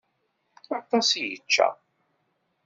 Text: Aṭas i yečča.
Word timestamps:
Aṭas 0.77 1.09
i 1.21 1.23
yečča. 1.29 1.69